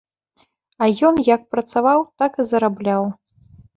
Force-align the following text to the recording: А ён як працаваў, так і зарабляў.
А 0.85 0.87
ён 1.09 1.15
як 1.35 1.41
працаваў, 1.55 1.99
так 2.23 2.31
і 2.45 2.47
зарабляў. 2.53 3.03